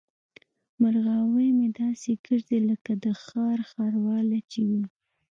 مرغاوۍ 0.81 1.49
مې 1.57 1.67
داسې 1.81 2.11
ګرځي 2.25 2.59
لکه 2.69 2.91
د 3.03 3.05
ښار 3.23 3.59
ښارواله 3.71 4.39
چې 4.51 4.61
وي. 4.69 4.83